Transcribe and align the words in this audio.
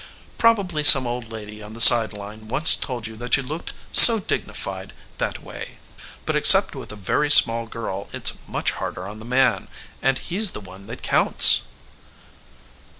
Probably 0.39 0.83
some 0.83 1.05
old 1.05 1.29
lady 1.31 1.61
on 1.61 1.75
the 1.75 1.79
side 1.79 2.11
line 2.11 2.47
once 2.47 2.75
told 2.75 3.05
you 3.05 3.15
that 3.17 3.37
you 3.37 3.43
looked 3.43 3.71
so 3.93 4.17
dignified 4.19 4.93
that 5.19 5.43
way. 5.43 5.77
But 6.25 6.35
except 6.35 6.73
with 6.73 6.91
a 6.91 6.95
very 6.95 7.29
small 7.29 7.67
girl 7.67 8.09
it's 8.11 8.33
much 8.47 8.71
harder 8.71 9.07
on 9.07 9.19
the 9.19 9.25
man, 9.25 9.67
and 10.01 10.17
he's 10.17 10.53
the 10.53 10.59
one 10.59 10.87
that 10.87 11.03
counts." 11.03 11.65